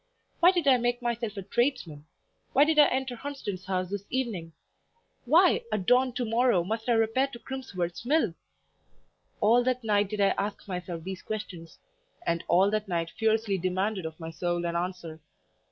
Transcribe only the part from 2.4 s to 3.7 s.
Why did I enter Hunsden's